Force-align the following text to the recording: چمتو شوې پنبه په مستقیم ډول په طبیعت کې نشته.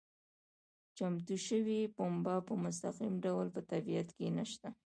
چمتو 0.97 1.35
شوې 1.47 1.79
پنبه 1.95 2.35
په 2.47 2.53
مستقیم 2.63 3.13
ډول 3.25 3.47
په 3.55 3.61
طبیعت 3.71 4.07
کې 4.17 4.27
نشته. 4.37 4.67